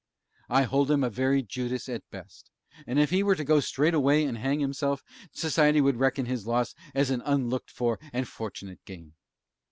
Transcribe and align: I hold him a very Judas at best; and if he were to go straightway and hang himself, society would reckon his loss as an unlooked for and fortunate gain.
I 0.49 0.63
hold 0.63 0.89
him 0.89 1.03
a 1.03 1.11
very 1.11 1.43
Judas 1.43 1.87
at 1.87 2.01
best; 2.09 2.49
and 2.87 2.97
if 2.97 3.11
he 3.11 3.21
were 3.21 3.35
to 3.35 3.43
go 3.43 3.59
straightway 3.59 4.23
and 4.23 4.35
hang 4.35 4.59
himself, 4.59 5.03
society 5.31 5.79
would 5.79 5.97
reckon 5.97 6.25
his 6.25 6.47
loss 6.47 6.73
as 6.95 7.11
an 7.11 7.21
unlooked 7.23 7.69
for 7.69 7.99
and 8.11 8.27
fortunate 8.27 8.79
gain. 8.83 9.13